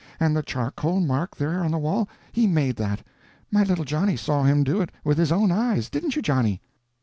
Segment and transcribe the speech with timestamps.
[0.19, 3.03] And the charcoal mark there on the wall—he made that.
[3.51, 5.91] My little Johnny saw him do it with his own eyes.
[5.91, 6.59] Didn't you, Johnny?"